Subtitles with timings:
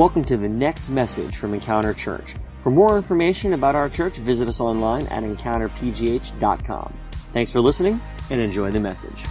[0.00, 2.34] Welcome to the next message from Encounter Church.
[2.62, 6.94] For more information about our church, visit us online at encounterpgh.com.
[7.34, 8.00] Thanks for listening
[8.30, 9.26] and enjoy the message.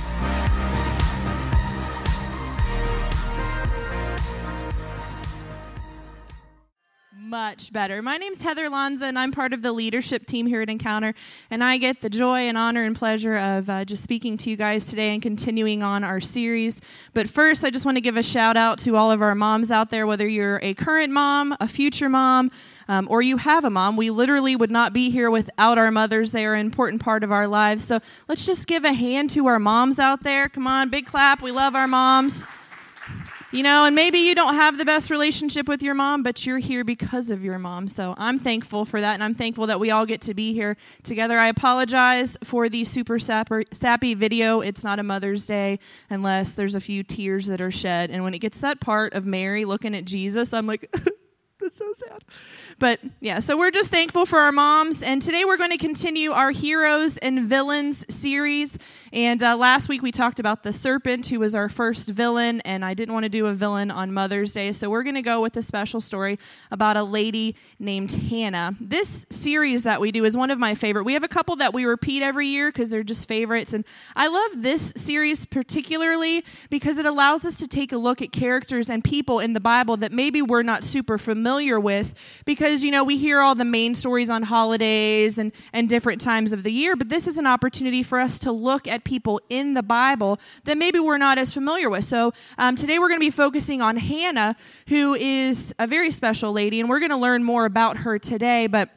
[7.29, 8.01] Much better.
[8.01, 11.13] My name's Heather Lanza, and I'm part of the leadership team here at Encounter.
[11.51, 14.57] And I get the joy and honor and pleasure of uh, just speaking to you
[14.57, 16.81] guys today and continuing on our series.
[17.13, 19.71] But first, I just want to give a shout out to all of our moms
[19.71, 22.49] out there, whether you're a current mom, a future mom,
[22.87, 23.95] um, or you have a mom.
[23.95, 26.31] We literally would not be here without our mothers.
[26.31, 27.83] They are an important part of our lives.
[27.83, 30.49] So let's just give a hand to our moms out there.
[30.49, 31.43] Come on, big clap.
[31.43, 32.47] We love our moms.
[33.51, 36.59] You know, and maybe you don't have the best relationship with your mom, but you're
[36.59, 37.87] here because of your mom.
[37.87, 40.77] So I'm thankful for that, and I'm thankful that we all get to be here
[41.01, 41.39] together.
[41.39, 44.61] I apologize for the super sappy video.
[44.61, 45.79] It's not a Mother's Day
[46.11, 48.11] unless there's a few tears that are shed.
[48.11, 50.95] And when it gets that part of Mary looking at Jesus, I'm like,
[51.69, 52.23] That's so sad.
[52.79, 55.03] But yeah, so we're just thankful for our moms.
[55.03, 58.79] And today we're going to continue our Heroes and Villains series.
[59.13, 62.59] And uh, last week we talked about the serpent, who was our first villain.
[62.61, 64.71] And I didn't want to do a villain on Mother's Day.
[64.71, 66.39] So we're going to go with a special story
[66.71, 68.75] about a lady named Hannah.
[68.79, 71.03] This series that we do is one of my favorite.
[71.03, 73.73] We have a couple that we repeat every year because they're just favorites.
[73.73, 78.31] And I love this series particularly because it allows us to take a look at
[78.31, 82.13] characters and people in the Bible that maybe we're not super familiar familiar with
[82.45, 86.53] because, you know, we hear all the main stories on holidays and, and different times
[86.53, 89.73] of the year, but this is an opportunity for us to look at people in
[89.73, 92.05] the Bible that maybe we're not as familiar with.
[92.05, 94.55] So um, today we're going to be focusing on Hannah,
[94.87, 98.67] who is a very special lady, and we're going to learn more about her today,
[98.67, 98.89] but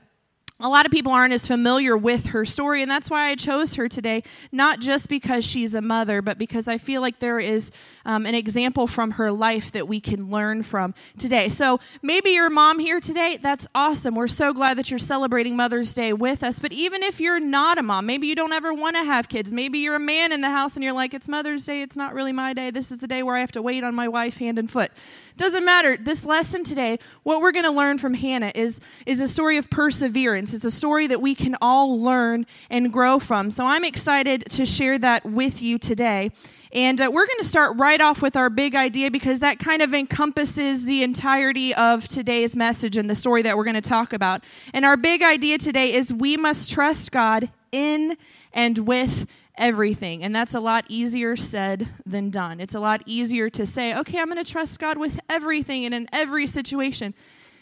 [0.62, 3.74] a lot of people aren't as familiar with her story, and that's why I chose
[3.74, 7.72] her today, not just because she's a mother, but because I feel like there is
[8.04, 11.48] um, an example from her life that we can learn from today.
[11.48, 13.38] So maybe you're mom here today.
[13.42, 14.14] That's awesome.
[14.14, 16.60] We're so glad that you're celebrating Mother's Day with us.
[16.60, 19.52] But even if you're not a mom, maybe you don't ever want to have kids,
[19.52, 22.14] maybe you're a man in the house and you're like, it's Mother's Day, it's not
[22.14, 22.70] really my day.
[22.70, 24.92] This is the day where I have to wait on my wife hand and foot.
[25.36, 25.96] Doesn't matter.
[25.96, 29.70] This lesson today, what we're going to learn from Hannah is, is a story of
[29.70, 30.54] perseverance.
[30.54, 33.50] It's a story that we can all learn and grow from.
[33.50, 36.30] So I'm excited to share that with you today.
[36.72, 39.82] And uh, we're going to start right off with our big idea because that kind
[39.82, 44.14] of encompasses the entirety of today's message and the story that we're going to talk
[44.14, 44.42] about.
[44.72, 48.16] And our big idea today is we must trust God in
[48.54, 50.22] and with everything.
[50.22, 52.58] And that's a lot easier said than done.
[52.58, 55.94] It's a lot easier to say, okay, I'm going to trust God with everything and
[55.94, 57.12] in every situation.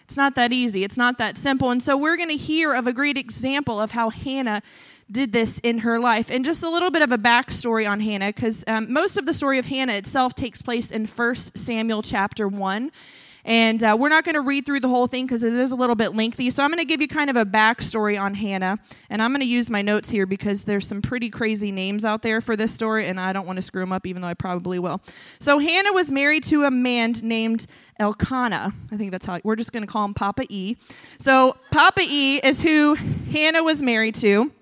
[0.05, 0.83] It's not that easy.
[0.83, 1.71] It's not that simple.
[1.71, 4.63] And so we're going to hear of a great example of how Hannah
[5.11, 6.31] did this in her life.
[6.31, 9.35] And just a little bit of a backstory on Hannah, because um, most of the
[9.35, 12.91] story of Hannah itself takes place in 1 Samuel chapter 1.
[13.45, 15.77] And uh, we're not going to read through the whole thing because it is a
[15.77, 16.51] little bit lengthy.
[16.51, 18.79] So I'm going to give you kind of a backstory on Hannah.
[19.09, 22.23] And I'm going to use my notes here because there's some pretty crazy names out
[22.23, 24.35] there for this story, and I don't want to screw them up, even though I
[24.35, 25.01] probably will.
[25.39, 27.67] So Hannah was married to a man named
[27.99, 28.73] Elkanah.
[28.93, 30.77] I think that's how we're just going to call him Papa E.
[31.19, 32.95] So Papa E is who
[33.33, 34.53] Hannah was married to.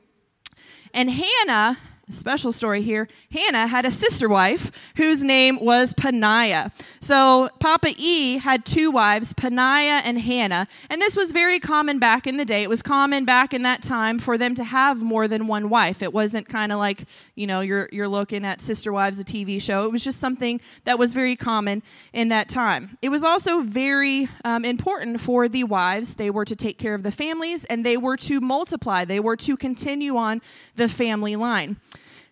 [0.92, 1.78] And Hannah
[2.10, 6.72] special story here Hannah had a sister wife whose name was Peninnah.
[7.00, 10.66] So Papa E had two wives, Peninnah and Hannah.
[10.90, 12.62] And this was very common back in the day.
[12.62, 16.02] It was common back in that time for them to have more than one wife.
[16.02, 17.04] It wasn't kind of like,
[17.34, 19.84] you know, you're, you're looking at Sister Wives, a TV show.
[19.84, 21.82] It was just something that was very common
[22.12, 22.96] in that time.
[23.02, 26.14] It was also very um, important for the wives.
[26.14, 29.36] They were to take care of the families and they were to multiply, they were
[29.36, 30.40] to continue on
[30.76, 31.76] the family line.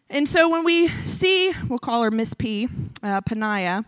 [0.08, 2.68] And so when we see, we'll call her Miss P,
[3.02, 3.84] uh, Peninnah,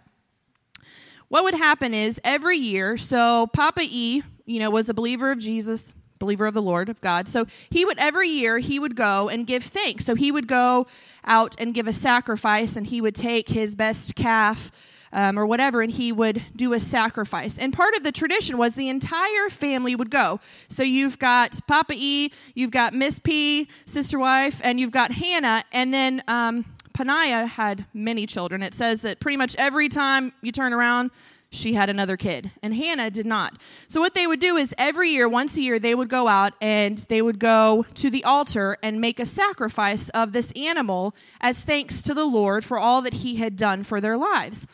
[1.28, 5.38] what would happen is every year, so Papa E, you know, was a believer of
[5.38, 7.28] Jesus, believer of the Lord, of God.
[7.28, 10.06] So he would, every year, he would go and give thanks.
[10.06, 10.86] So he would go
[11.24, 14.72] out and give a sacrifice, and he would take his best calf
[15.12, 17.58] um, or whatever, and he would do a sacrifice.
[17.58, 20.40] And part of the tradition was the entire family would go.
[20.68, 25.64] So you've got Papa E, you've got Miss P, sister wife, and you've got Hannah,
[25.72, 28.62] and then um, Peninnah had many children.
[28.62, 31.10] It says that pretty much every time you turn around,
[31.50, 33.54] she had another kid, and Hannah did not.
[33.86, 36.52] So, what they would do is every year, once a year, they would go out
[36.60, 41.62] and they would go to the altar and make a sacrifice of this animal as
[41.62, 44.66] thanks to the Lord for all that he had done for their lives.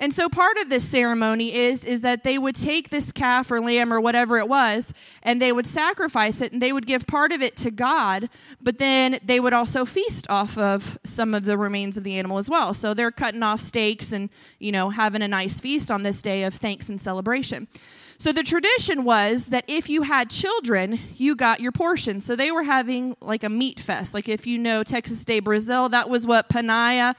[0.00, 3.60] And so part of this ceremony is is that they would take this calf or
[3.60, 7.32] lamb or whatever it was and they would sacrifice it and they would give part
[7.32, 8.30] of it to God,
[8.62, 12.38] but then they would also feast off of some of the remains of the animal
[12.38, 12.72] as well.
[12.72, 16.44] So they're cutting off steaks and, you know, having a nice feast on this day
[16.44, 17.68] of thanks and celebration.
[18.16, 22.22] So the tradition was that if you had children, you got your portion.
[22.22, 24.14] So they were having like a meat fest.
[24.14, 27.16] Like if you know Texas de Brazil, that was what Peninnah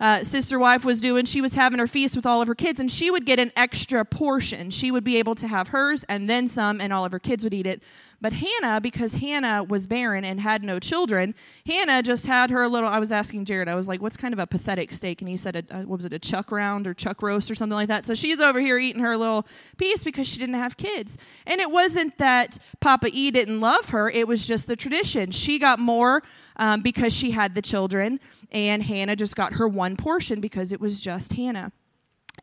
[0.00, 1.24] uh, sister wife was doing.
[1.24, 3.52] She was having her feast with all of her kids, and she would get an
[3.56, 4.70] extra portion.
[4.70, 7.44] She would be able to have hers and then some, and all of her kids
[7.44, 7.82] would eat it.
[8.24, 11.34] But Hannah, because Hannah was barren and had no children,
[11.66, 12.88] Hannah just had her little.
[12.88, 15.20] I was asking Jared, I was like, what's kind of a pathetic steak?
[15.20, 17.74] And he said, a, what was it, a chuck round or chuck roast or something
[17.74, 18.06] like that.
[18.06, 21.18] So she's over here eating her little piece because she didn't have kids.
[21.46, 25.30] And it wasn't that Papa E didn't love her, it was just the tradition.
[25.30, 26.22] She got more
[26.56, 28.20] um, because she had the children,
[28.50, 31.72] and Hannah just got her one portion because it was just Hannah.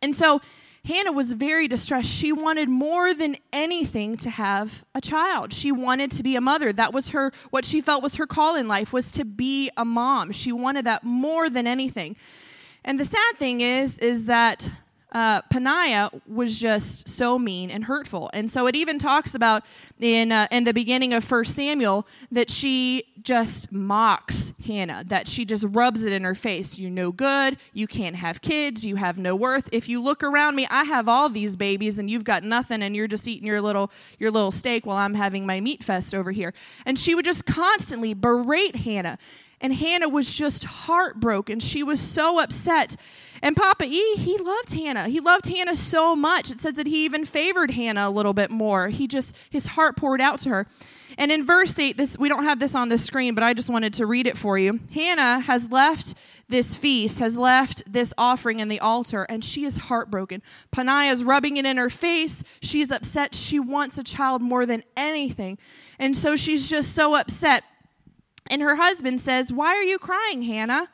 [0.04, 0.42] And so
[0.83, 2.10] Hannah was very distressed.
[2.10, 5.54] She wanted more than anything to have a child.
[5.54, 6.74] She wanted to be a mother.
[6.74, 9.86] That was her what she felt was her call in life was to be a
[9.86, 10.31] mom.
[10.31, 12.16] She wanted that more than anything.
[12.83, 14.69] And the sad thing is is that
[15.12, 18.30] uh, Peninnah was just so mean and hurtful.
[18.34, 19.63] And so it even talks about
[20.00, 25.46] in, uh, in the beginning of First Samuel that she just mocks Hannah, that she
[25.46, 26.80] just rubs it in her face.
[26.80, 27.58] You're no good.
[27.74, 28.86] You can't have kids.
[28.86, 29.69] You have no worth.
[29.72, 32.96] If you look around me, I have all these babies and you've got nothing and
[32.96, 36.31] you're just eating your little, your little steak while I'm having my meat fest over
[36.31, 36.54] here.
[36.86, 39.18] And she would just constantly berate Hannah.
[39.62, 41.60] And Hannah was just heartbroken.
[41.60, 42.96] She was so upset.
[43.42, 45.08] And Papa E, he loved Hannah.
[45.08, 46.52] He loved Hannah so much.
[46.52, 48.90] It says that he even favored Hannah a little bit more.
[48.90, 50.68] He just, his heart poured out to her.
[51.18, 53.69] And in verse 8, this we don't have this on the screen, but I just
[53.69, 54.80] wanted to read it for you.
[54.94, 56.13] Hannah has left
[56.48, 60.42] this feast, has left this offering in the altar, and she is heartbroken.
[60.72, 62.44] Peninnah is rubbing it in her face.
[62.62, 63.36] She's upset.
[63.36, 65.58] She wants a child more than anything.
[66.00, 67.63] And so she's just so upset.
[68.51, 70.89] And her husband says, Why are you crying, Hannah?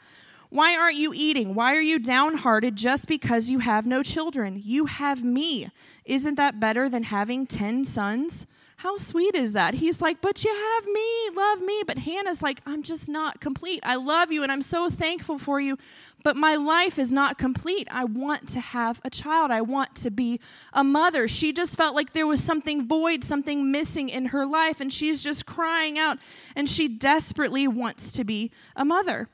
[0.50, 1.56] Why aren't you eating?
[1.56, 4.62] Why are you downhearted just because you have no children?
[4.64, 5.70] You have me.
[6.06, 8.46] Isn't that better than having 10 sons?
[8.82, 9.74] How sweet is that?
[9.74, 11.82] He's like, But you have me, love me.
[11.88, 13.80] But Hannah's like, I'm just not complete.
[13.82, 15.80] I love you and I'm so thankful for you,
[16.24, 17.88] but my life is not complete.
[17.90, 19.50] I want to have a child.
[19.50, 20.40] I want to be
[20.74, 21.28] a mother.
[21.28, 25.24] She just felt like there was something void, something missing in her life, and she's
[25.24, 26.20] just crying out
[26.56, 29.28] and she desperately wants to be a mother.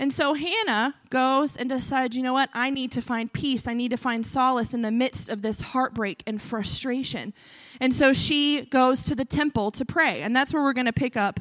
[0.00, 2.48] And so Hannah goes and decides, you know what?
[2.54, 3.68] I need to find peace.
[3.68, 7.34] I need to find solace in the midst of this heartbreak and frustration.
[7.80, 10.22] And so she goes to the temple to pray.
[10.22, 11.38] And that's where we're going to pick up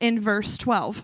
[0.00, 1.02] in verse 12.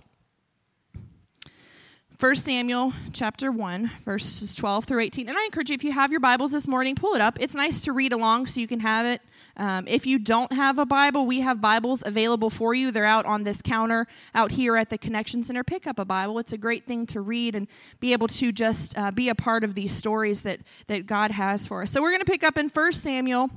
[2.21, 5.31] 1 Samuel chapter 1, verses 12 through 18.
[5.31, 7.39] And I encourage you, if you have your Bibles this morning, pull it up.
[7.41, 9.23] It's nice to read along so you can have it.
[9.57, 12.91] Um, if you don't have a Bible, we have Bibles available for you.
[12.91, 15.65] They're out on this counter out here at the Connection Center.
[15.65, 16.39] Pick up a Bible.
[16.39, 17.67] It's a great thing to read and
[18.01, 21.67] be able to just uh, be a part of these stories that, that God has
[21.67, 21.91] for us.
[21.91, 23.49] So we're going to pick up in 1 Samuel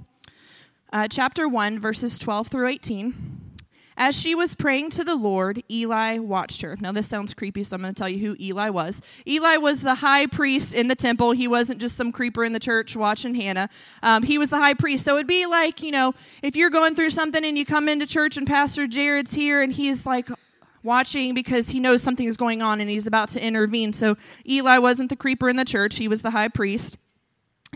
[0.94, 3.33] uh, chapter 1, verses 12 through 18.
[3.98, 6.78] As she was praying to the Lord, Eli watched her.
[6.80, 9.02] Now, this sounds creepy, so I'm going to tell you who Eli was.
[9.28, 11.32] Eli was the high priest in the temple.
[11.32, 13.70] He wasn't just some creeper in the church watching Hannah.
[14.02, 15.06] Um, he was the high priest.
[15.06, 18.06] So it'd be like, you know, if you're going through something and you come into
[18.06, 20.30] church and Pastor Jared's here and he's like,
[20.84, 23.94] watching because he knows something is going on and he's about to intervene.
[23.94, 26.98] So Eli wasn't the creeper in the church, he was the high priest.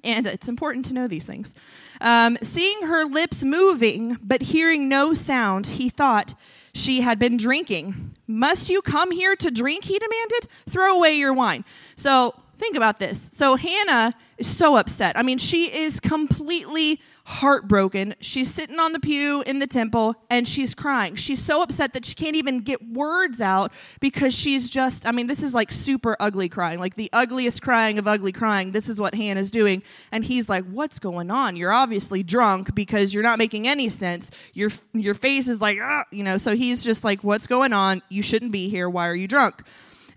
[0.04, 1.56] And it's important to know these things.
[2.02, 6.36] Um, seeing her lips moving, but hearing no sound, he thought
[6.74, 8.16] she had been drinking.
[8.28, 9.86] Must you come here to drink?
[9.86, 10.48] He demanded.
[10.70, 11.66] Throw away your wine.
[11.96, 13.22] So think about this.
[13.22, 15.18] So Hannah is so upset.
[15.18, 18.16] I mean, she is completely heartbroken.
[18.22, 21.16] She's sitting on the pew in the temple and she's crying.
[21.16, 25.28] She's so upset that she can't even get words out because she's just, I mean,
[25.28, 28.72] this is like super ugly crying, like the ugliest crying of ugly crying.
[28.72, 29.84] This is what Hannah's doing.
[30.10, 31.58] And he's like, What's going on?
[31.58, 34.32] You're obviously drunk because you're not making any sense.
[34.54, 38.02] Your, your face is like, ah, you know, so he's just like, What's going on?
[38.08, 38.90] You shouldn't be here.
[38.90, 39.64] Why are you drunk?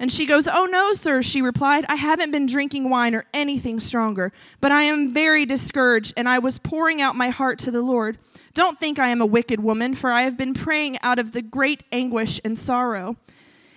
[0.00, 1.84] And she goes, Oh, no, sir, she replied.
[1.86, 6.38] I haven't been drinking wine or anything stronger, but I am very discouraged, and I
[6.38, 8.16] was pouring out my heart to the Lord.
[8.54, 11.42] Don't think I am a wicked woman, for I have been praying out of the
[11.42, 13.16] great anguish and sorrow.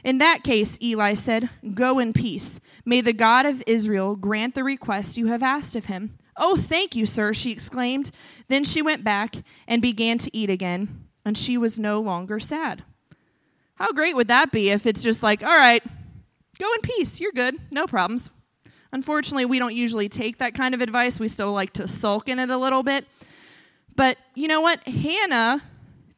[0.06, 2.62] In that case, Eli said, Go in peace.
[2.86, 6.18] May the God of Israel grant the request you have asked of him.
[6.38, 8.12] Oh, thank you, sir, she exclaimed.
[8.48, 9.36] Then she went back
[9.68, 12.84] and began to eat again, and she was no longer sad.
[13.75, 15.84] How great would that be if it's just like, all right,
[16.60, 17.20] Go in peace.
[17.20, 17.56] You're good.
[17.72, 18.30] No problems.
[18.92, 21.20] Unfortunately, we don't usually take that kind of advice.
[21.20, 23.08] We still like to sulk in it a little bit.
[23.96, 24.88] But you know what?
[24.88, 25.64] Hannah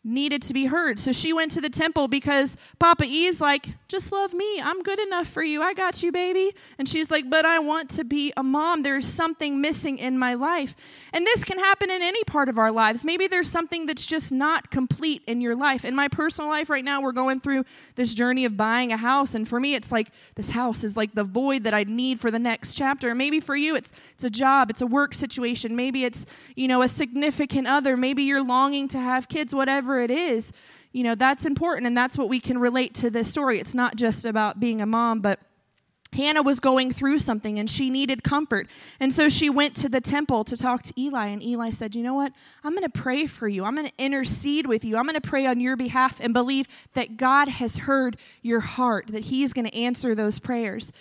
[0.06, 1.00] needed to be heard.
[1.00, 4.62] So she went to the temple because Papa E's like, just love me.
[4.62, 5.64] I'm good enough for you.
[5.64, 6.56] I got you, baby.
[6.78, 8.84] And she's like, but I want to be a mom.
[8.84, 10.76] There's something missing in my life.
[11.12, 13.04] And this can happen in any part of our lives.
[13.04, 15.84] Maybe there's something that's just not complete in your life.
[15.84, 19.34] In my personal life right now, we're going through this journey of buying a house.
[19.34, 22.30] And for me, it's like this house is like the void that I need for
[22.30, 23.16] the next chapter.
[23.16, 25.76] Maybe for you, it's it's a job, it's a work situation.
[25.76, 27.98] Maybe it's, you know, a significant other.
[27.98, 30.52] Maybe you're longing to have kids, whatever whatever it is,
[30.92, 31.88] you know, that's important.
[31.88, 33.60] And that's what we can relate to this story.
[33.60, 35.40] It's not just about being a mom, but
[36.14, 38.70] Hannah was going through something and she needed comfort.
[39.02, 41.28] And so she went to the temple to talk to Eli.
[41.28, 42.32] And Eli said, You know what?
[42.64, 43.66] I'm going to pray for you.
[43.66, 44.96] I'm going to intercede with you.
[44.96, 49.08] I'm going to pray on your behalf and believe that God has heard your heart,
[49.08, 50.94] that He's going to answer those prayers.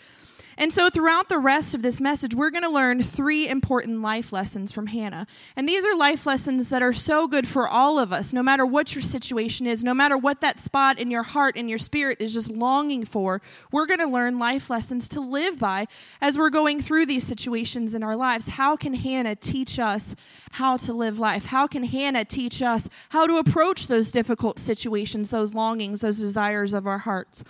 [0.56, 4.32] And so, throughout the rest of this message, we're going to learn three important life
[4.32, 5.26] lessons from Hannah.
[5.56, 8.64] And these are life lessons that are so good for all of us, no matter
[8.64, 12.20] what your situation is, no matter what that spot in your heart and your spirit
[12.20, 13.42] is just longing for.
[13.73, 15.87] We're going to learn life lessons to live by
[16.20, 18.50] as we're going through these situations in our lives.
[18.50, 20.14] How can Hannah teach us
[20.52, 21.46] how to live life?
[21.46, 26.73] How can Hannah teach us how to approach those difficult situations, those longings, those desires
[26.73, 27.42] of our hearts?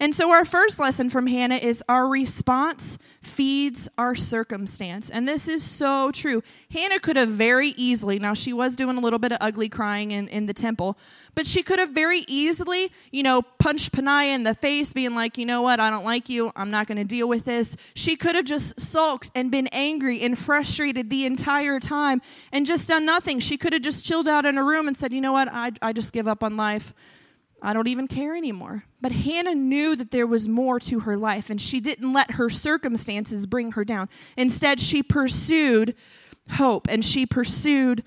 [0.00, 5.10] And so, our first lesson from Hannah is our response feeds our circumstance.
[5.10, 6.42] And this is so true.
[6.70, 10.10] Hannah could have very easily, now she was doing a little bit of ugly crying
[10.10, 10.98] in, in the temple,
[11.34, 15.38] but she could have very easily, you know, punched Peninnah in the face, being like,
[15.38, 16.52] you know what, I don't like you.
[16.56, 17.76] I'm not going to deal with this.
[17.94, 22.88] She could have just sulked and been angry and frustrated the entire time and just
[22.88, 23.40] done nothing.
[23.40, 25.72] She could have just chilled out in a room and said, you know what, I,
[25.82, 26.94] I just give up on life.
[27.60, 28.84] I don't even care anymore.
[29.00, 32.48] But Hannah knew that there was more to her life, and she didn't let her
[32.48, 34.08] circumstances bring her down.
[34.36, 35.94] Instead, she pursued
[36.52, 38.02] hope and she pursued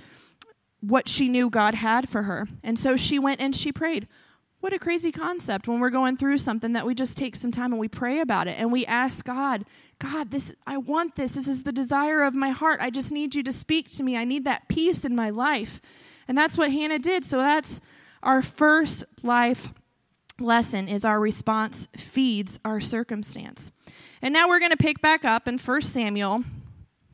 [0.80, 2.48] what she knew God had for her.
[2.64, 4.08] And so she went and she prayed.
[4.60, 7.72] What a crazy concept when we're going through something that we just take some time
[7.72, 9.66] and we pray about it and we ask God,
[9.98, 11.34] God, this I want this.
[11.34, 12.80] This is the desire of my heart.
[12.80, 14.16] I just need you to speak to me.
[14.16, 15.82] I need that peace in my life.
[16.28, 17.26] And that's what Hannah did.
[17.26, 17.82] So that's
[18.24, 19.70] our first life
[20.40, 23.72] lesson is our response feeds our circumstance.
[24.22, 26.44] And now we're going to pick back up in 1 Samuel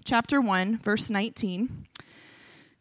[0.04, 1.86] chapter 1 verse 19.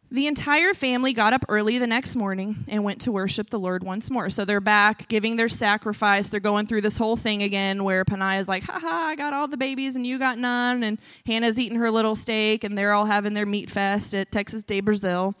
[0.09, 3.83] The entire family got up early the next morning and went to worship the Lord
[3.83, 4.29] once more.
[4.29, 6.29] So they're back giving their sacrifice.
[6.29, 9.49] They're going through this whole thing again where Peninnah's like, ha ha, I got all
[9.49, 10.83] the babies and you got none.
[10.83, 14.63] And Hannah's eating her little steak and they're all having their meat fest at Texas
[14.63, 15.35] de Brazil.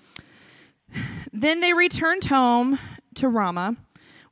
[1.31, 2.79] Then they returned home
[3.15, 3.75] to Ramah.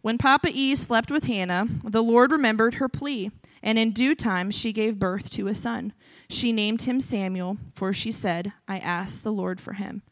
[0.02, 3.32] When Papa E slept with Hannah, the Lord remembered her plea,
[3.64, 5.94] and in due time she gave birth to a son.
[6.30, 10.04] She named him Samuel, for she said, I asked the Lord for him.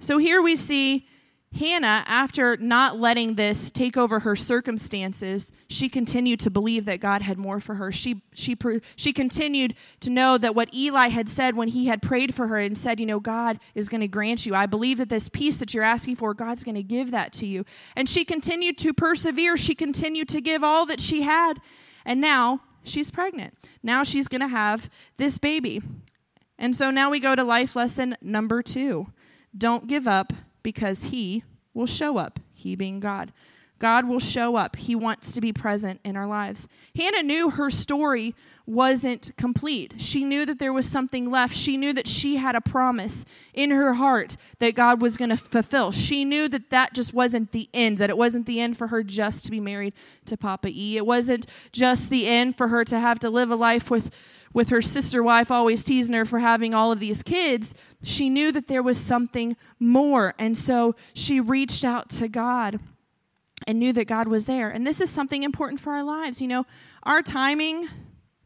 [0.00, 1.06] So here we see
[1.58, 7.22] Hannah, after not letting this take over her circumstances, she continued to believe that God
[7.22, 7.92] had more for her.
[7.92, 8.56] She, she,
[8.96, 12.58] she continued to know that what Eli had said when he had prayed for her
[12.58, 14.54] and said, You know, God is going to grant you.
[14.54, 17.46] I believe that this peace that you're asking for, God's going to give that to
[17.46, 17.64] you.
[17.94, 19.56] And she continued to persevere.
[19.56, 21.54] She continued to give all that she had.
[22.04, 23.56] And now she's pregnant.
[23.80, 25.82] Now she's going to have this baby.
[26.58, 29.08] And so now we go to life lesson number two
[29.56, 30.32] don't give up
[30.64, 33.32] because He will show up, He being God.
[33.78, 34.76] God will show up.
[34.76, 36.66] He wants to be present in our lives.
[36.96, 38.34] Hannah knew her story
[38.66, 39.94] wasn't complete.
[39.98, 41.54] She knew that there was something left.
[41.54, 45.36] She knew that she had a promise in her heart that God was going to
[45.36, 45.92] fulfill.
[45.92, 49.02] She knew that that just wasn't the end, that it wasn't the end for her
[49.02, 49.92] just to be married
[50.26, 50.96] to Papa E.
[50.96, 54.14] It wasn't just the end for her to have to live a life with
[54.54, 58.52] with her sister wife always teasing her for having all of these kids, she knew
[58.52, 60.32] that there was something more.
[60.38, 62.78] And so she reached out to God
[63.66, 64.70] and knew that God was there.
[64.70, 66.40] And this is something important for our lives.
[66.40, 66.66] You know,
[67.02, 67.88] our timing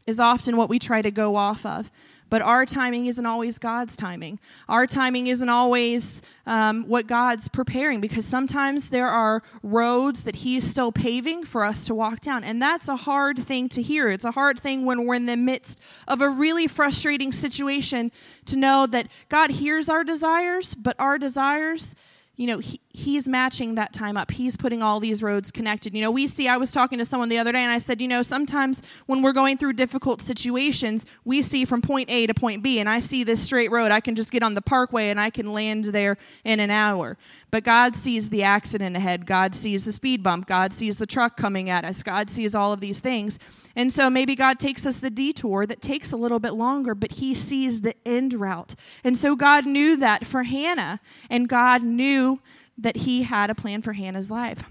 [0.09, 1.93] is often what we try to go off of.
[2.31, 4.39] But our timing isn't always God's timing.
[4.69, 10.65] Our timing isn't always um, what God's preparing because sometimes there are roads that He's
[10.65, 12.45] still paving for us to walk down.
[12.45, 14.11] And that's a hard thing to hear.
[14.11, 18.13] It's a hard thing when we're in the midst of a really frustrating situation
[18.47, 21.95] to know that God hears our desires, but our desires,
[22.37, 24.33] you know, He, he's matching that time up.
[24.33, 25.95] He's putting all these roads connected.
[25.95, 28.01] You know, we see, I was talking to someone the other day and I said,
[28.01, 32.35] you know, sometimes when we're going through difficult situations, we see from point A to
[32.35, 33.93] point B, and I see this straight road.
[33.93, 37.17] I can just get on the parkway and I can land there in an hour.
[37.51, 39.27] But God sees the accident ahead.
[39.27, 40.47] God sees the speed bump.
[40.47, 42.03] God sees the truck coming at us.
[42.03, 43.39] God sees all of these things.
[43.77, 47.13] And so maybe God takes us the detour that takes a little bit longer, but
[47.13, 48.75] He sees the end route.
[49.05, 51.01] And so God knew that for Hannah,
[51.31, 52.41] and God knew
[52.79, 54.65] that He had a plan for Hannah's life.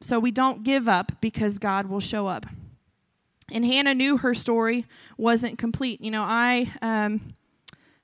[0.00, 2.44] So we don't give up because God will show up.
[3.52, 4.86] And Hannah knew her story
[5.16, 6.00] wasn't complete.
[6.00, 7.34] You know, I um,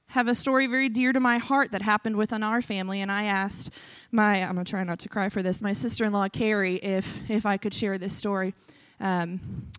[0.08, 3.24] have a story very dear to my heart that happened within our family, and I
[3.24, 3.70] asked
[4.10, 7.56] my I'm gonna try not to cry for this my sister-in-law Carrie if if I
[7.56, 8.54] could share this story.
[9.00, 9.70] Um,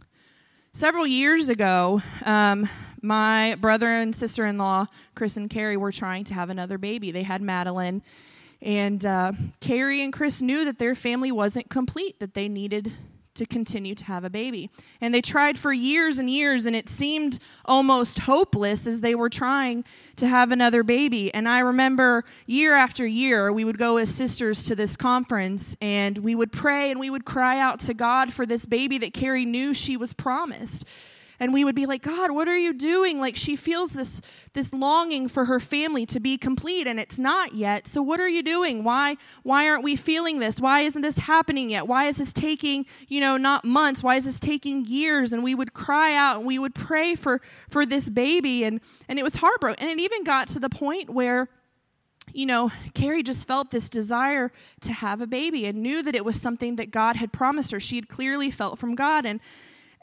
[0.71, 2.69] several years ago, um,
[3.01, 7.11] my brother and sister-in-law Chris and Carrie were trying to have another baby.
[7.11, 8.03] They had Madeline,
[8.61, 12.91] and uh, Carrie and Chris knew that their family wasn't complete, that they needed
[13.35, 14.69] to continue to have a baby.
[14.99, 19.29] And they tried for years and years, and it seemed almost hopeless as they were
[19.29, 19.85] trying
[20.17, 21.33] to have another baby.
[21.33, 26.17] And I remember year after year, we would go as sisters to this conference, and
[26.17, 29.45] we would pray and we would cry out to God for this baby that Carrie
[29.45, 30.85] knew she was promised
[31.39, 33.19] and we would be like god what are you doing?
[33.19, 34.21] Like she feels this
[34.53, 37.87] this longing for her family to be complete and it's not yet.
[37.87, 38.83] So what are you doing?
[38.83, 40.59] Why why aren't we feeling this?
[40.59, 41.87] Why isn't this happening yet?
[41.87, 44.03] Why is this taking you know not months?
[44.03, 45.33] Why is this taking years?
[45.33, 48.63] And we would cry out and we would pray for for this baby.
[48.63, 49.83] And and it was heartbroken.
[49.83, 51.49] And it even got to the point where
[52.31, 56.23] you know, Carrie just felt this desire to have a baby and knew that it
[56.23, 57.79] was something that God had promised her.
[57.79, 59.25] She had clearly felt from God.
[59.25, 59.39] And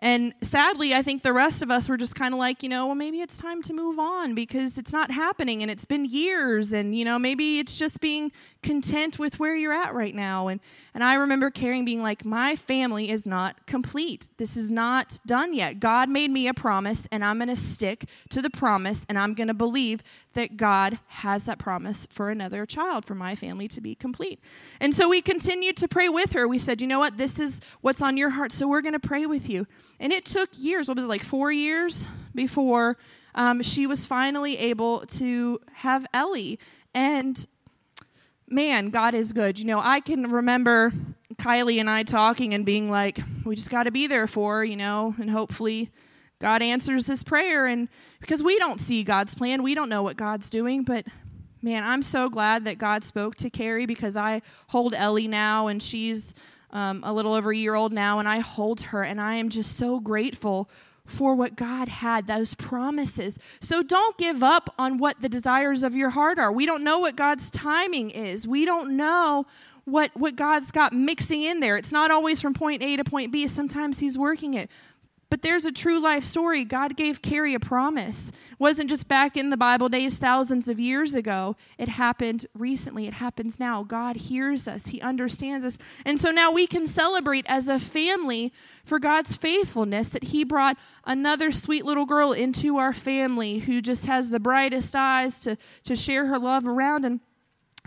[0.00, 2.86] and sadly, I think the rest of us were just kind of like, you know,
[2.86, 6.74] well, maybe it's time to move on because it's not happening and it's been years.
[6.74, 8.30] And, you know, maybe it's just being
[8.62, 10.48] content with where you're at right now.
[10.48, 10.60] And,
[10.92, 14.28] and I remember Carrie being like, my family is not complete.
[14.36, 15.80] This is not done yet.
[15.80, 19.32] God made me a promise and I'm going to stick to the promise and I'm
[19.32, 20.02] going to believe
[20.34, 24.40] that God has that promise for another child, for my family to be complete.
[24.78, 26.46] And so we continued to pray with her.
[26.46, 27.16] We said, you know what?
[27.16, 28.52] This is what's on your heart.
[28.52, 29.66] So we're going to pray with you.
[29.98, 32.96] And it took years, what was it, like four years before
[33.36, 36.58] um, she was finally able to have Ellie.
[36.94, 37.46] And
[38.48, 39.58] man, God is good.
[39.58, 40.92] You know, I can remember
[41.36, 44.64] Kylie and I talking and being like, we just got to be there for her,
[44.64, 45.90] you know, and hopefully
[46.38, 47.66] God answers this prayer.
[47.66, 47.88] And
[48.20, 51.04] because we don't see God's plan, we don't know what God's doing, but
[51.60, 55.82] man, I'm so glad that God spoke to Carrie because I hold Ellie now and
[55.82, 56.32] she's
[56.70, 59.48] um, a little over a year old now, and I hold her, and I am
[59.48, 60.68] just so grateful
[61.04, 63.38] for what God had, those promises.
[63.60, 66.50] So don't give up on what the desires of your heart are.
[66.50, 68.46] We don't know what God's timing is.
[68.46, 69.46] We don't know
[69.84, 71.76] what what God's got mixing in there.
[71.76, 73.46] It's not always from point A to point B.
[73.46, 74.68] Sometimes he's working it.
[75.28, 76.64] But there's a true life story.
[76.64, 78.28] God gave Carrie a promise.
[78.28, 81.56] It wasn't just back in the Bible days thousands of years ago.
[81.78, 83.08] It happened recently.
[83.08, 83.82] It happens now.
[83.82, 84.88] God hears us.
[84.88, 85.78] He understands us.
[86.04, 88.52] And so now we can celebrate as a family
[88.84, 94.06] for God's faithfulness that he brought another sweet little girl into our family who just
[94.06, 97.20] has the brightest eyes to to share her love around and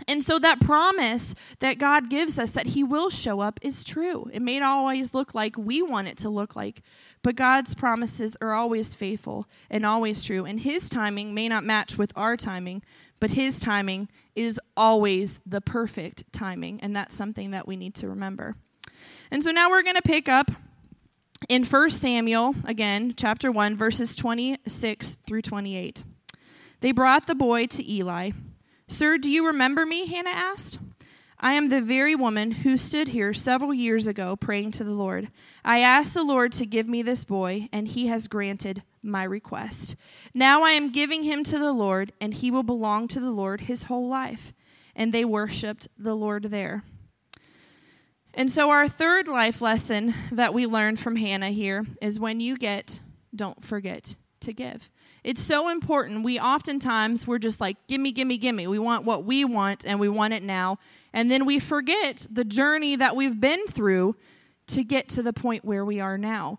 [0.08, 4.30] and so that promise that God gives us that He will show up is true.
[4.32, 6.82] It may not always look like we want it to look like,
[7.22, 10.44] but God's promises are always faithful and always true.
[10.44, 12.82] And His timing may not match with our timing,
[13.18, 16.80] but His timing is always the perfect timing.
[16.80, 18.56] And that's something that we need to remember.
[19.30, 20.50] And so now we're going to pick up
[21.48, 26.04] in 1 Samuel, again, chapter 1, verses 26 through 28.
[26.80, 28.30] They brought the boy to Eli.
[28.90, 30.06] Sir, do you remember me?
[30.06, 30.80] Hannah asked.
[31.38, 35.28] I am the very woman who stood here several years ago praying to the Lord.
[35.64, 39.94] I asked the Lord to give me this boy, and he has granted my request.
[40.34, 43.62] Now I am giving him to the Lord, and he will belong to the Lord
[43.62, 44.52] his whole life.
[44.96, 46.82] And they worshiped the Lord there.
[48.34, 52.56] And so, our third life lesson that we learned from Hannah here is when you
[52.56, 52.98] get,
[53.34, 54.90] don't forget to give.
[55.22, 56.24] It's so important.
[56.24, 58.66] We oftentimes, we're just like, gimme, gimme, gimme.
[58.66, 60.78] We want what we want, and we want it now.
[61.12, 64.16] And then we forget the journey that we've been through
[64.68, 66.58] to get to the point where we are now.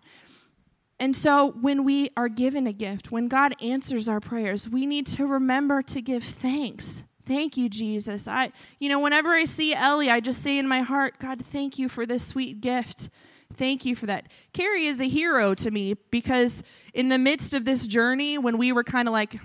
[1.00, 5.06] And so when we are given a gift, when God answers our prayers, we need
[5.08, 7.02] to remember to give thanks.
[7.26, 8.28] Thank you, Jesus.
[8.28, 11.78] I you know, whenever I see Ellie, I just say in my heart, God, thank
[11.78, 13.08] you for this sweet gift.
[13.54, 14.26] Thank you for that.
[14.52, 16.62] Carrie is a hero to me because
[16.94, 19.36] in the midst of this journey, when we were kind of like,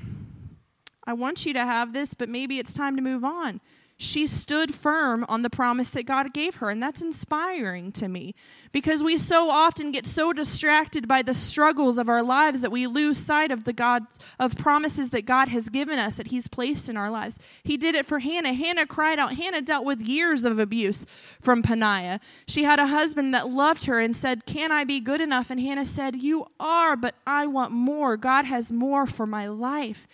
[1.05, 3.61] I want you to have this, but maybe it's time to move on
[3.99, 6.69] she stood firm on the promise that God gave her.
[6.69, 8.35] And that's inspiring to me
[8.71, 12.85] because we so often get so distracted by the struggles of our lives that we
[12.85, 16.89] lose sight of the God's of promises that God has given us that He's placed
[16.89, 17.39] in our lives.
[17.63, 18.53] He did it for Hannah.
[18.53, 19.33] Hannah cried out.
[19.33, 21.07] Hannah dealt with years of abuse
[21.41, 22.19] from Peninnah.
[22.47, 25.49] She had a husband that loved her and said, Can I be good enough?
[25.49, 28.15] And Hannah said, You are, but I want more.
[28.15, 30.07] God has more for my life.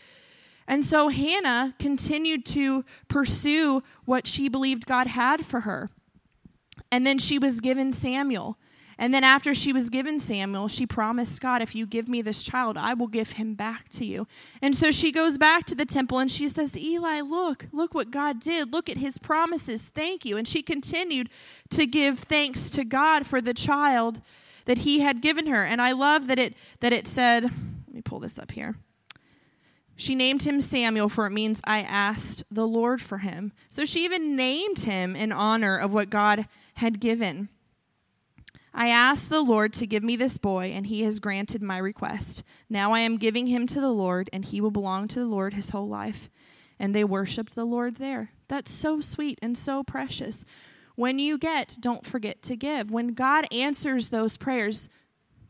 [0.68, 5.90] And so Hannah continued to pursue what she believed God had for her.
[6.92, 8.58] And then she was given Samuel.
[8.98, 12.44] And then after she was given Samuel, she promised God, if you give me this
[12.44, 14.28] child, I will give him back to you.
[14.62, 18.12] And so she goes back to the temple and she says, Eli, look, look what
[18.12, 18.72] God did.
[18.72, 19.90] Look at his promises.
[19.90, 20.38] Thank you.
[20.38, 21.30] And she continued
[21.72, 24.22] to give thanks to God for the child
[24.66, 25.64] that he had given her.
[25.66, 28.76] And I love that it that it said, let me pull this up here.
[29.96, 33.54] She named him Samuel, for it means I asked the Lord for him.
[33.70, 37.50] So she even named him in honor of what God had given.
[38.74, 42.44] I asked the Lord to give me this boy, and he has granted my request.
[42.70, 45.54] Now I am giving him to the Lord, and he will belong to the Lord
[45.54, 46.30] his whole life.
[46.80, 48.32] And they worshiped the Lord there.
[48.48, 50.44] That's so sweet and so precious.
[50.96, 52.90] When you get, don't forget to give.
[52.90, 54.90] When God answers those prayers,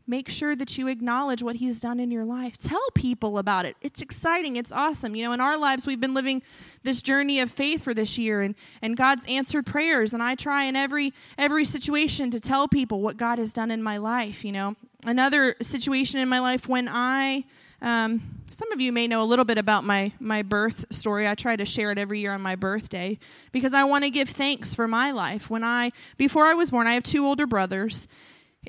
[0.06, 2.58] Make sure that you acknowledge what he's done in your life.
[2.58, 3.74] Tell people about it.
[3.80, 4.56] It's exciting.
[4.56, 5.16] It's awesome.
[5.16, 6.42] You know, in our lives, we've been living
[6.82, 10.12] this journey of faith for this year and, and God's answered prayers.
[10.12, 13.82] And I try in every every situation to tell people what God has done in
[13.82, 14.44] my life.
[14.44, 17.44] You know, another situation in my life when I
[17.80, 21.26] um, some of you may know a little bit about my my birth story.
[21.26, 23.18] I try to share it every year on my birthday
[23.52, 25.50] because I want to give thanks for my life.
[25.50, 28.06] When I before I was born, I have two older brothers,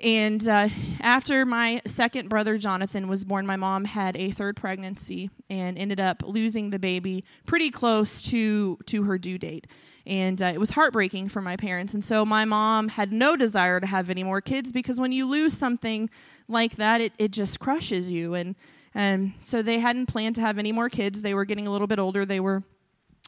[0.03, 0.69] and uh,
[1.01, 5.99] after my second brother, Jonathan, was born, my mom had a third pregnancy and ended
[5.99, 9.67] up losing the baby pretty close to, to her due date.
[10.05, 11.93] And uh, it was heartbreaking for my parents.
[11.93, 15.25] And so my mom had no desire to have any more kids because when you
[15.25, 16.09] lose something
[16.47, 18.35] like that, it, it just crushes you.
[18.35, 18.55] And,
[18.93, 21.21] and so they hadn't planned to have any more kids.
[21.21, 22.23] They were getting a little bit older.
[22.25, 22.63] They were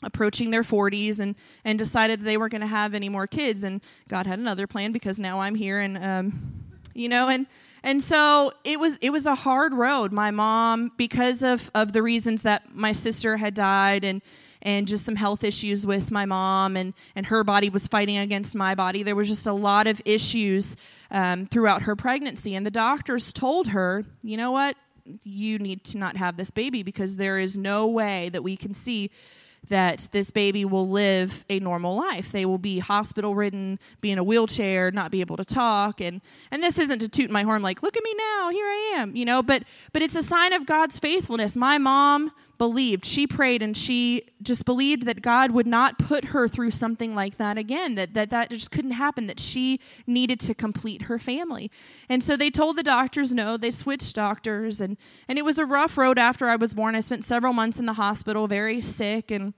[0.03, 3.63] approaching their 40s and and decided they weren't going to have any more kids.
[3.63, 7.47] And god had another plan because now i'm here and um, you know and
[7.83, 10.11] and so it was it was a hard road.
[10.11, 14.21] My mom because of of the reasons that my sister had died and
[14.61, 18.55] and just some health issues with my mom and and her body was fighting against
[18.55, 20.75] my body there was just a lot of issues
[21.11, 22.55] um, throughout her pregnancy.
[22.55, 24.75] And the doctors told her you know what?
[25.23, 28.73] You need to not have this baby because there is no way that we can
[28.73, 29.11] see
[29.69, 32.31] that this baby will live a normal life.
[32.31, 36.01] They will be hospital ridden, be in a wheelchair, not be able to talk.
[36.01, 38.93] And, and this isn't to toot my horn like, look at me now, here I
[38.97, 41.55] am, you know, but, but it's a sign of God's faithfulness.
[41.55, 46.47] My mom believed, she prayed, and she just believed that God would not put her
[46.47, 50.53] through something like that again, that, that that just couldn't happen, that she needed to
[50.53, 51.69] complete her family.
[52.09, 55.65] And so they told the doctors no, they switched doctors, and, and it was a
[55.65, 56.95] rough road after I was born.
[56.95, 59.53] I spent several months in the hospital, very sick, and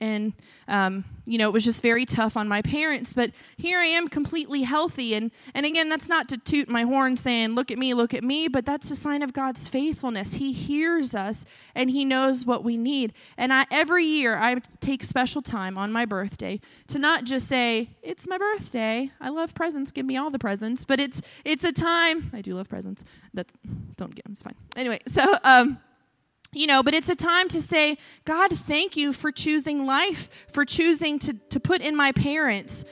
[0.00, 0.32] and
[0.66, 4.08] um, you know it was just very tough on my parents but here i am
[4.08, 5.14] completely healthy.
[5.14, 8.24] And and again that's not to toot my horn saying look at me look at
[8.24, 10.34] me but that's a sign of god's faithfulness.
[10.34, 13.12] He hears us and he knows what we need.
[13.36, 17.90] And I, every year i take special time on my birthday to not just say
[18.02, 19.10] it's my birthday.
[19.20, 19.90] I love presents.
[19.90, 20.84] Give me all the presents.
[20.84, 23.04] But it's it's a time i do love presents.
[23.34, 23.50] That
[23.96, 24.54] don't get it's fine.
[24.76, 25.78] Anyway so um
[26.52, 30.64] you know, but it's a time to say, God, thank you for choosing life, for
[30.64, 32.84] choosing to, to put in my parents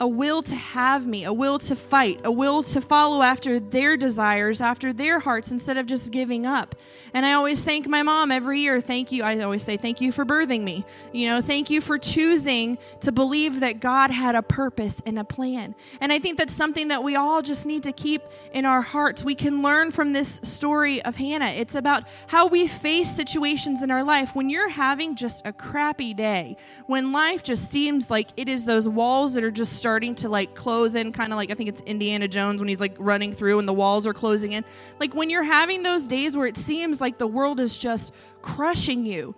[0.00, 3.96] a will to have me, a will to fight, a will to follow after their
[3.96, 6.74] desires, after their hearts, instead of just giving up.
[7.14, 8.80] And I always thank my mom every year.
[8.80, 9.22] Thank you.
[9.22, 10.84] I always say, thank you for birthing me.
[11.12, 15.24] You know, thank you for choosing to believe that God had a purpose and a
[15.24, 15.74] plan.
[16.00, 19.24] And I think that's something that we all just need to keep in our hearts.
[19.24, 21.46] We can learn from this story of Hannah.
[21.46, 24.34] It's about how we face situations in our life.
[24.34, 28.88] When you're having just a crappy day, when life just seems like it is those
[28.88, 31.80] walls that are just starting to like close in, kind of like I think it's
[31.82, 34.64] Indiana Jones when he's like running through and the walls are closing in.
[34.98, 39.06] Like when you're having those days where it seems like the world is just crushing
[39.06, 39.36] you,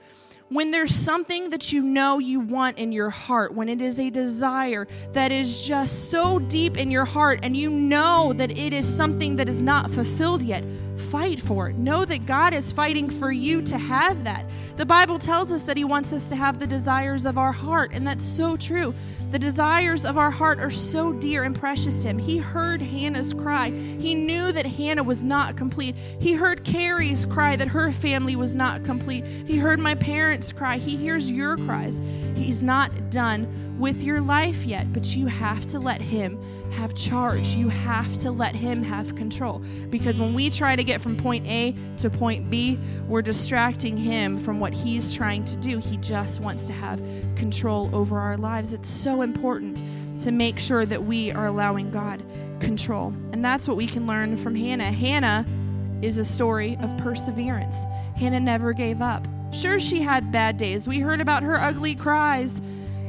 [0.49, 4.09] when there's something that you know you want in your heart, when it is a
[4.09, 8.89] desire that is just so deep in your heart and you know that it is
[8.89, 10.65] something that is not fulfilled yet,
[10.99, 11.77] fight for it.
[11.77, 14.45] Know that God is fighting for you to have that.
[14.77, 17.91] The Bible tells us that He wants us to have the desires of our heart,
[17.93, 18.95] and that's so true.
[19.31, 22.19] The desires of our heart are so dear and precious to Him.
[22.19, 23.71] He heard Hannah's cry.
[23.71, 25.97] He knew that Hannah was not complete.
[26.21, 29.25] He heard Carrie's cry that her family was not complete.
[29.25, 30.79] He heard my parents' cry.
[30.79, 32.01] He hears your cries.
[32.35, 36.39] He's not done with your life yet, but you have to let Him
[36.73, 37.49] have charge.
[37.49, 39.63] You have to let Him have control.
[39.91, 44.39] Because when we try to get from point A to point B, we're distracting Him
[44.39, 45.79] from what He's trying to do.
[45.79, 47.01] He just wants to have
[47.37, 48.73] control over our lives.
[48.73, 49.83] It's so important
[50.21, 52.23] to make sure that we are allowing God
[52.61, 53.15] control.
[53.33, 54.93] And that's what we can learn from Hannah.
[54.93, 55.47] Hannah
[56.03, 57.85] is a story of perseverance.
[58.17, 59.27] Hannah never gave up.
[59.53, 60.87] Sure, she had bad days.
[60.87, 62.61] We heard about her ugly cries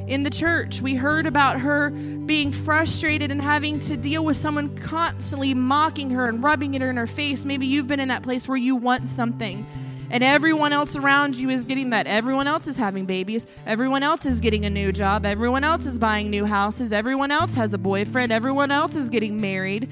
[0.09, 0.81] in the church.
[0.81, 6.27] We heard about her being frustrated and having to deal with someone constantly mocking her
[6.27, 7.45] and rubbing it in her face.
[7.45, 9.65] Maybe you've been in that place where you want something
[10.11, 12.07] and everyone else around you is getting that.
[12.07, 13.45] Everyone else is having babies.
[13.65, 15.25] Everyone else is getting a new job.
[15.25, 16.91] Everyone else is buying new houses.
[16.91, 18.31] Everyone else has a boyfriend.
[18.31, 19.91] Everyone else is getting married.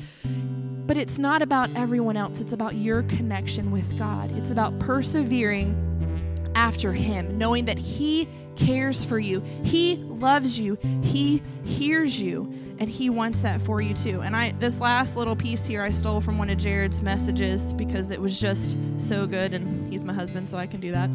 [0.88, 4.32] But it's not about everyone else, it's about your connection with God.
[4.38, 5.84] It's about persevering
[6.56, 8.28] after Him, knowing that He
[8.58, 9.42] cares for you.
[9.64, 10.78] He loves you.
[11.02, 14.22] He hears you and he wants that for you too.
[14.22, 18.12] And I this last little piece here I stole from one of Jared's messages because
[18.12, 21.10] it was just so good and he's my husband so I can do that.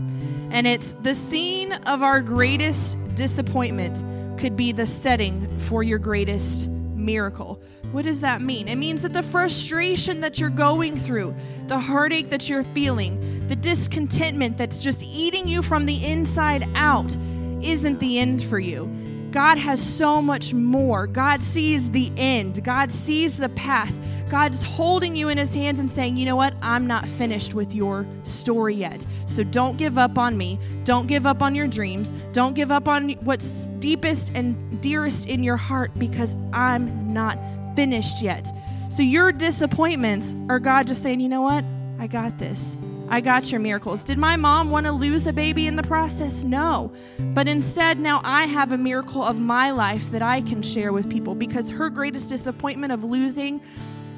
[0.50, 4.02] And it's the scene of our greatest disappointment
[4.38, 7.60] could be the setting for your greatest miracle.
[7.92, 8.68] What does that mean?
[8.68, 11.34] It means that the frustration that you're going through,
[11.66, 17.16] the heartache that you're feeling, the discontentment that's just eating you from the inside out
[17.62, 18.90] isn't the end for you.
[19.32, 21.06] God has so much more.
[21.06, 22.62] God sees the end.
[22.62, 23.98] God sees the path.
[24.28, 26.54] God's holding you in his hands and saying, you know what?
[26.62, 29.06] I'm not finished with your story yet.
[29.26, 30.58] So don't give up on me.
[30.84, 32.12] Don't give up on your dreams.
[32.32, 37.38] Don't give up on what's deepest and dearest in your heart because I'm not
[37.74, 38.50] finished yet.
[38.90, 41.64] So your disappointments are God just saying, you know what?
[41.98, 42.76] I got this.
[43.12, 44.04] I got your miracles.
[44.04, 46.44] Did my mom want to lose a baby in the process?
[46.44, 46.90] No.
[47.18, 51.10] But instead, now I have a miracle of my life that I can share with
[51.10, 53.60] people because her greatest disappointment of losing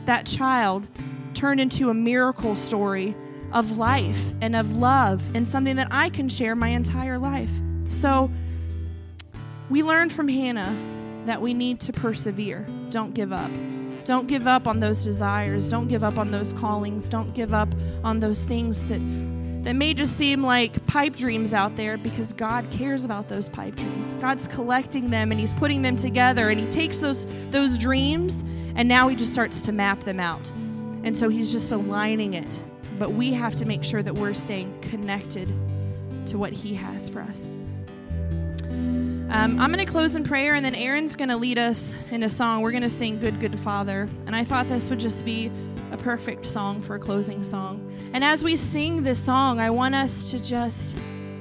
[0.05, 0.87] that child
[1.35, 3.17] turned into a miracle story
[3.53, 7.51] of life and of love and something that I can share my entire life.
[7.89, 8.31] So
[9.71, 10.77] we learned from Hannah
[11.25, 12.65] that we need to persevere.
[12.91, 13.51] Don't give up.
[14.05, 15.69] Don't give up on those desires.
[15.69, 17.09] Don't give up on those callings.
[17.09, 17.69] Don't give up
[18.03, 19.01] on those things that
[19.65, 23.77] that may just seem like pipe dreams out there because God cares about those pipe
[23.77, 24.13] dreams.
[24.21, 28.45] God's collecting them and he's putting them together and he takes those those dreams
[28.77, 30.51] and now he just starts to map them out.
[31.03, 32.61] And so he's just aligning it.
[32.99, 35.49] But we have to make sure that we're staying connected
[36.27, 37.49] to what he has for us.
[39.35, 42.23] Um, I'm going to close in prayer, and then Aaron's going to lead us in
[42.23, 42.63] a song.
[42.63, 44.09] We're going to sing Good, Good Father.
[44.29, 45.51] And I thought this would just be
[45.91, 47.85] a perfect song for a closing song.
[48.13, 50.97] And as we sing this song, I want us to just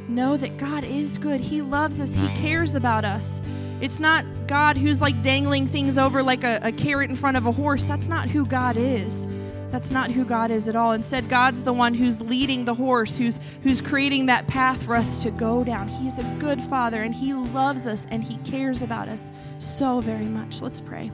[0.07, 1.39] know that God is good.
[1.39, 3.43] He loves us, He cares about us.
[3.79, 7.45] It's not God who's like dangling things over like a, a carrot in front of
[7.45, 7.83] a horse.
[7.83, 9.27] That's not who God is.
[9.73, 10.91] That's not who God is at all.
[10.91, 15.23] Instead, God's the one who's leading the horse, who's who's creating that path for us
[15.23, 15.87] to go down.
[15.87, 20.27] He's a good father and he loves us and he cares about us so very
[20.27, 20.61] much.
[20.61, 21.09] Let's pray.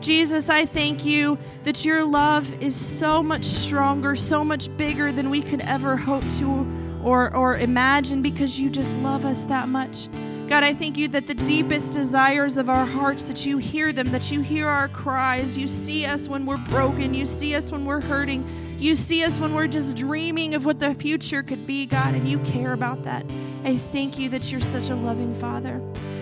[0.00, 5.28] Jesus, I thank you that your love is so much stronger, so much bigger than
[5.28, 6.66] we could ever hope to
[7.04, 10.08] or, or imagine because you just love us that much.
[10.48, 14.12] God, I thank you that the deepest desires of our hearts, that you hear them,
[14.12, 15.56] that you hear our cries.
[15.56, 17.14] You see us when we're broken.
[17.14, 18.46] You see us when we're hurting.
[18.78, 22.28] You see us when we're just dreaming of what the future could be, God, and
[22.28, 23.24] you care about that.
[23.64, 25.80] I thank you that you're such a loving Father.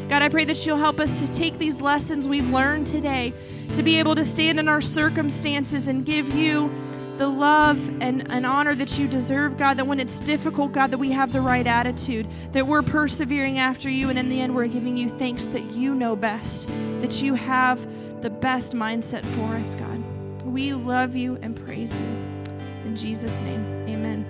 [0.08, 3.32] God, I pray that you'll help us to take these lessons we've learned today
[3.74, 6.72] to be able to stand in our circumstances and give you
[7.22, 10.98] the love and, and honor that you deserve, God, that when it's difficult, God, that
[10.98, 14.66] we have the right attitude, that we're persevering after you, and in the end, we're
[14.66, 17.78] giving you thanks that you know best, that you have
[18.22, 20.02] the best mindset for us, God.
[20.44, 22.04] We love you and praise you.
[22.86, 24.26] In Jesus' name, amen.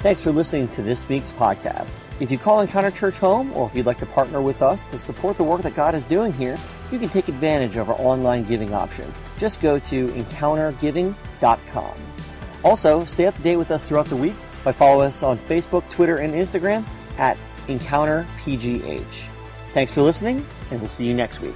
[0.00, 1.98] Thanks for listening to this week's podcast.
[2.18, 4.98] If you call Encounter Church home, or if you'd like to partner with us to
[4.98, 6.58] support the work that God is doing here,
[6.92, 9.10] you can take advantage of our online giving option.
[9.38, 11.94] Just go to encountergiving.com.
[12.64, 15.88] Also, stay up to date with us throughout the week by following us on Facebook,
[15.90, 16.84] Twitter, and Instagram
[17.18, 19.28] at EncounterPGH.
[19.72, 21.54] Thanks for listening, and we'll see you next week.